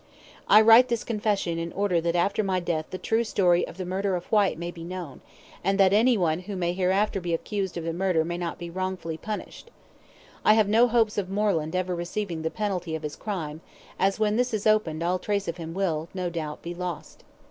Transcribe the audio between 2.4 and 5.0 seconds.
my death the true story of the murder of Whyte may be